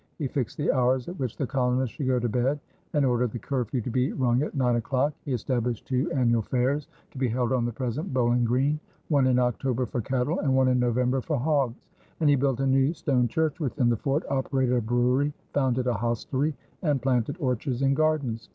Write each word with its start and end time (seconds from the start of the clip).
He 0.17 0.27
fixed 0.27 0.57
the 0.57 0.71
hours 0.71 1.07
at 1.07 1.19
which 1.19 1.37
the 1.37 1.45
colonists 1.45 1.95
should 1.95 2.07
go 2.07 2.17
to 2.17 2.27
bed 2.27 2.59
and 2.93 3.05
ordered 3.05 3.29
the 3.33 3.37
curfew 3.37 3.81
to 3.81 3.89
be 3.91 4.13
rung 4.13 4.41
at 4.41 4.55
nine 4.55 4.75
o'clock; 4.77 5.13
he 5.25 5.31
established 5.31 5.85
two 5.85 6.11
annual 6.11 6.41
fairs 6.41 6.87
to 7.11 7.19
be 7.19 7.27
held 7.27 7.53
on 7.53 7.65
the 7.65 7.71
present 7.71 8.11
Bowling 8.11 8.43
Green, 8.43 8.79
one 9.09 9.27
in 9.27 9.37
October 9.37 9.85
for 9.85 10.01
cattle 10.01 10.39
and 10.39 10.55
one 10.55 10.69
in 10.69 10.79
November 10.79 11.21
for 11.21 11.37
hogs; 11.37 11.85
and 12.19 12.31
he 12.31 12.35
built 12.35 12.59
a 12.61 12.65
new 12.65 12.93
stone 12.95 13.27
church 13.27 13.59
within 13.59 13.89
the 13.89 13.95
fort, 13.95 14.23
operated 14.27 14.73
a 14.75 14.81
brewery, 14.81 15.33
founded 15.53 15.85
a 15.85 15.93
hostelry, 15.93 16.55
and 16.81 17.03
planted 17.03 17.37
orchards 17.39 17.83
and 17.83 17.95
gardens. 17.95 18.49